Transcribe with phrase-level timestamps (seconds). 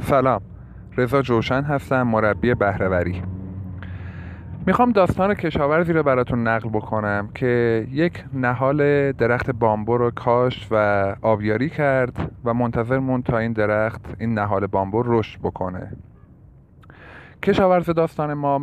[0.00, 0.40] سلام.
[0.96, 3.22] رضا جوشن هستم مربی بهرهوری.
[4.66, 10.76] می‌خوام داستان کشاورزی رو براتون نقل بکنم که یک نهال درخت بامبو رو کاشت و
[11.22, 15.92] آبیاری کرد و منتظر مون تا این درخت این نهال بامبو رشد بکنه.
[17.42, 18.60] کشاورز داستان ما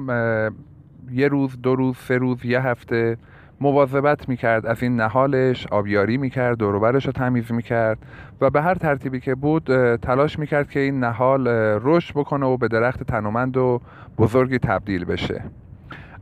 [1.11, 3.17] یه روز دو روز سه روز یه هفته
[3.63, 7.98] مواظبت می‌کرد از این نهالش آبیاری می‌کرد دوروبرش رو تمیز می‌کرد
[8.41, 11.48] و به هر ترتیبی که بود تلاش می‌کرد که این نهال
[11.84, 13.81] رشد بکنه و به درخت تنومند و
[14.17, 15.44] بزرگی تبدیل بشه.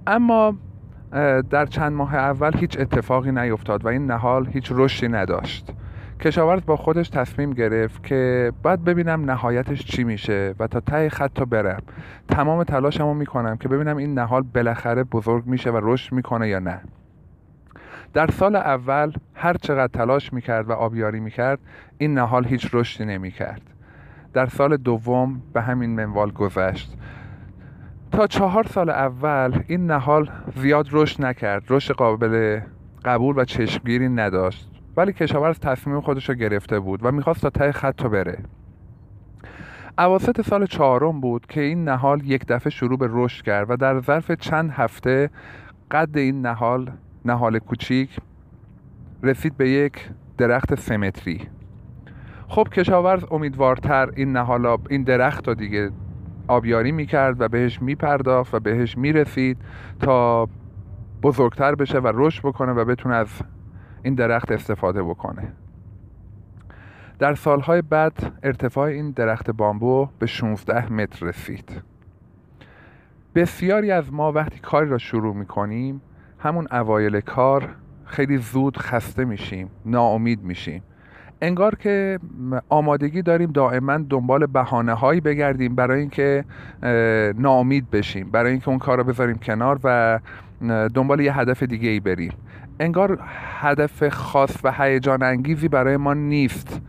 [0.08, 0.56] اما
[1.50, 5.74] در چند ماه اول هیچ اتفاقی نیفتاد و این نهال هیچ رشدی نداشت.
[6.20, 11.32] کشاورز با خودش تصمیم گرفت که باید ببینم نهایتش چی میشه و تا ته خط
[11.36, 11.82] تا برم.
[12.28, 16.82] تمام تلاشمو می‌کنم که ببینم این نهال بالاخره بزرگ میشه و رشد می‌کنه یا نه.
[18.14, 21.60] در سال اول هر چقدر تلاش می‌کرد و آبیاری می‌کرد
[21.98, 23.62] این نهال هیچ رشدی نمی‌کرد.
[24.34, 26.98] در سال دوم به همین منوال گذشت.
[28.12, 32.62] تا چهار سال اول این نهال زیاد رشد نکرد رشد قابل
[33.06, 34.72] قبول و چشمگیری نداشت.
[34.98, 38.38] ولی کشاورز تصمیم خودش رو گرفته بود و می‌خواست تا ته خط بره.
[39.98, 44.00] اواسط سال چهارم بود که این نهال یک دفعه شروع به رشد کرد و در
[44.00, 45.30] ظرف چند هفته
[45.92, 46.92] قد این نهال
[47.26, 48.18] نهال کوچیک
[49.24, 51.42] رسید به یک درخت سمتری.
[52.48, 55.92] خب کشاورز امیدوارتر این نهال این درخت رو دیگه
[56.48, 59.58] آبیاری می‌کرد و بهش میپرداخت و بهش می‌رسید
[60.00, 60.50] تا
[61.24, 63.42] بزرگتر بشه و رشد بکنه و بتونه از
[64.04, 65.54] این درخت استفاده بکنه.
[67.20, 71.82] در سالهای بعد ارتفاع این درخت بامبو به 16 متر رسید.
[73.36, 76.02] بسیاری از ما وقتی کاری را شروع می‌کنیم
[76.44, 77.70] همون اوایل کار
[78.06, 80.84] خیلی زود خسته میشیم ناامید میشیم.
[81.42, 82.20] انگار که
[82.70, 86.46] آمادگی داریم دائما دنبال بهانه هایی بگردیم برای اینکه
[87.38, 90.20] ناامید بشیم برای اینکه اون کار رو بذاریم کنار و
[90.94, 92.34] دنبال یه هدف دیگه ای بریم.
[92.80, 93.20] انگار
[93.60, 96.82] هدف خاص و هیجان انگیزی برای ما نیست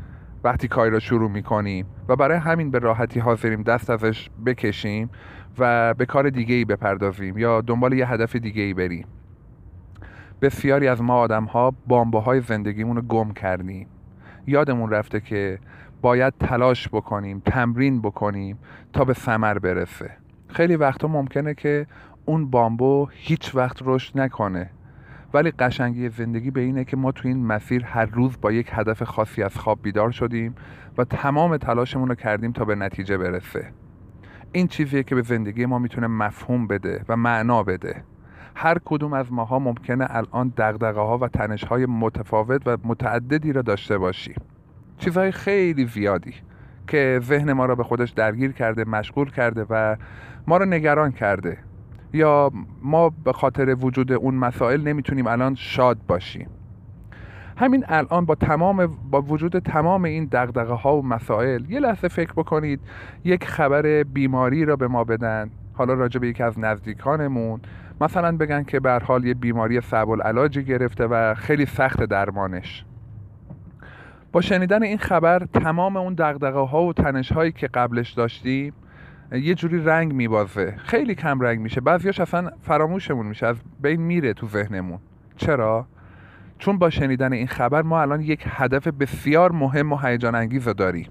[0.44, 5.10] وقتی کاری را شروع می‌کنیم و برای همین به راحتی حاضریم دست ازش بکشیم
[5.58, 9.06] و به کار دیگه ای بپردازیم یا دنبال یه هدف دیگه ای بریم.
[10.42, 13.86] بسیاری از ما آدم ها بامبه های زندگیمون رو گم کردیم.
[14.46, 15.58] یادمون رفته که
[16.02, 18.58] باید تلاش بکنیم تمرین بکنیم
[18.92, 20.10] تا به ثمر برسه.
[20.48, 21.86] خیلی وقتا ممکنه که
[22.24, 24.70] اون بامبو هیچ وقت رشد نکنه.
[25.34, 29.02] ولی قشنگی زندگی به اینه که ما تو این مسیر هر روز با یک هدف
[29.02, 30.54] خاصی از خواب بیدار شدیم
[30.98, 33.72] و تمام تلاشمون رو کردیم تا به نتیجه برسه.
[34.52, 38.04] این چیزیه که به زندگی ما می‌تونه مفهوم بده و معنا بده.
[38.54, 43.62] هر کدوم از ماها ممکنه الان دقدقه ها و تنش های متفاوت و متعددی را
[43.62, 44.42] داشته باشیم
[44.98, 46.34] چیزهای خیلی زیادی
[46.88, 49.96] که ذهن ما را به خودش درگیر کرده مشغول کرده و
[50.46, 51.58] ما را نگران کرده.
[52.12, 52.52] یا
[52.82, 56.48] ما به خاطر وجود اون مسائل نمی‌تونیم الان شاد باشیم.
[57.56, 62.32] همین الان با تمام با وجود تمام این دغدغه ها و مسائل یه لحظه فکر
[62.32, 62.80] بکنید
[63.24, 65.50] یک خبر بیماری را به ما بدن.
[65.74, 67.60] حالا راجع به یکی از نزدیکانمون
[68.02, 72.84] مثلا بگن که به حال یه بیماری صعب العلاجی گرفته و خیلی سخت درمانش.
[74.32, 78.72] با شنیدن این خبر تمام اون دقدقه ها و تنش هایی که قبلش داشتیم
[79.32, 80.74] یه جوری رنگ میبازه.
[80.78, 81.80] خیلی کم رنگ میشه.
[81.80, 83.46] بعضیاش اصلا فراموشمون میشه.
[83.46, 84.98] از بین میره تو ذهنمون.
[85.36, 85.86] چرا؟
[86.58, 91.08] چون با شنیدن این خبر ما الان یک هدف بسیار مهم و هیجان انگیز داریم.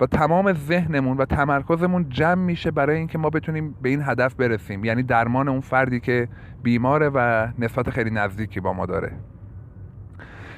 [0.00, 4.84] و تمام ذهنمون و تمرکزمون جمع میشه برای اینکه ما بتونیم به این هدف برسیم.
[4.84, 6.28] یعنی درمان اون فردی که
[6.62, 9.12] بیماره و نسبت خیلی نزدیکی با ما داره.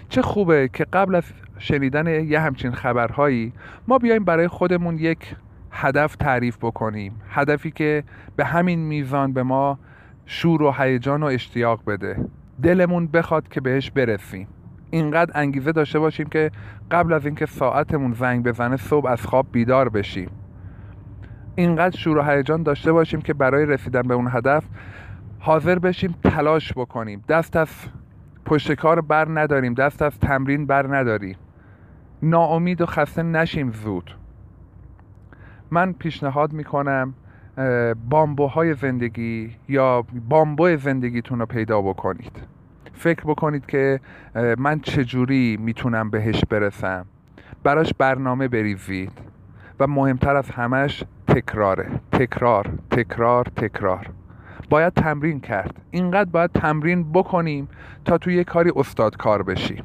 [0.09, 1.25] چه خوبه که قبل از
[1.59, 3.53] شنیدن یه همچین خبرهایی
[3.89, 5.37] ما بیایم برای خودمون یک
[5.71, 7.21] هدف تعریف بکنیم.
[7.31, 8.05] هدفی که
[8.37, 9.79] به همین میزان به ما
[10.27, 12.25] شور و هیجان و اشتیاق بده.
[12.63, 14.47] دلمون بخواد که بهش برسیم.
[14.93, 16.51] اینقدر انگیزه داشته باشیم که
[16.91, 20.31] قبل از اینکه ساعتمون زنگ بزنه صبح از خواب بیدار بشیم.
[21.55, 24.65] اینقدر شور و هیجان داشته باشیم که برای رسیدن به اون هدف
[25.39, 27.25] حاضر بشیم تلاش بکنیم.
[27.29, 27.69] دست از
[28.45, 31.37] پشت کار بر نداریم دست از تمرین بر نداریم.
[32.23, 34.17] ناامید و خسته نشیم زود.
[35.71, 37.15] من پیشنهاد می‌کنم
[38.11, 42.62] بامبوهای زندگی یا بامبو زندگیتون رو پیدا بکنید.
[43.03, 44.01] فکر بکنید که
[44.59, 47.07] من چجوری می‌تونم بهش برسم؟
[47.65, 49.13] براش برنامه بریزید
[49.81, 51.87] و مهمتر از همش تکراره.
[52.13, 54.11] تکرار تکرار تکرار.
[54.71, 55.83] باید تمرین کرد.
[55.91, 57.69] اینقدر باید تمرین بکنیم
[58.05, 59.85] تا توی یه کاری استادکار بشیم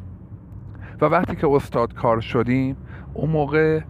[1.01, 2.77] و وقتی که استادکار شدیم
[3.13, 3.81] اون موقع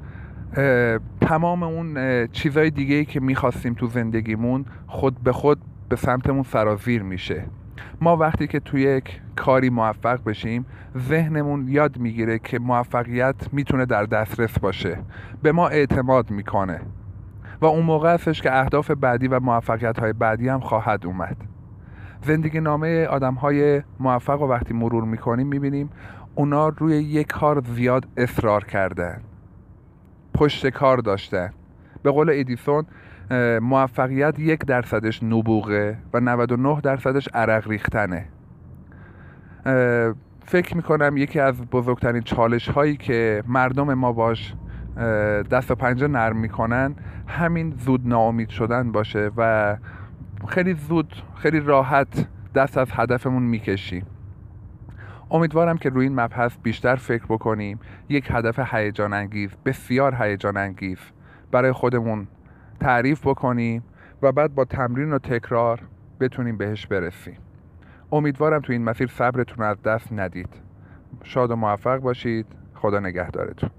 [1.21, 5.59] تمام اون چیزای دیگه که می‌خواستیم تو زندگیمون خود به خود
[5.89, 7.43] به سمتمون سرازیر میشه.
[8.01, 10.65] ما وقتی که توی یک کاری موفق بشیم
[10.97, 14.97] ذهنمون یاد می‌گیره که موفقیت می‌تونه در دسترس باشه.
[15.41, 16.81] به ما اعتماد می‌کنه.
[17.61, 21.37] و اون موقع هستش که اهداف بعدی و موفقیت های بعدی هم خواهد اومد.
[22.21, 25.89] زندگی نامه آدم های موفق و وقتی مرور می‌کنیم می‌بینیم
[26.35, 29.21] اونا روی یک کار زیاد اصرار کردن.
[30.33, 31.49] پشت کار داشتن.
[32.03, 32.85] به قول ادیسون
[33.61, 38.25] موفقیت یک درصدش نبوغه و 99 درصدش عرق ریختنه.
[40.45, 44.53] فکر می‌کنم یکی از بزرگترین چالش هایی که مردم ما باش
[45.51, 46.95] دست و پنجه نرم می‌کنن
[47.27, 49.77] همین زود ناامید شدن باشه و
[50.47, 54.05] خیلی زود خیلی راحت دست از هدفمون می‌کشیم.
[55.31, 57.79] امیدوارم که روی این مبحث بیشتر فکر بکنیم.
[58.09, 60.97] یک هدف هیجان انگیز بسیار هیجان انگیز
[61.51, 62.27] برای خودمون
[62.79, 63.83] تعریف بکنیم
[64.21, 65.81] و بعد با تمرین و تکرار
[66.19, 67.37] بتونیم بهش برسیم.
[68.11, 70.49] امیدوارم تو این مسیر صبرتون از دست ندید.
[71.23, 72.45] شاد و موفق باشید.
[72.75, 73.69] خدا نگهدارتون.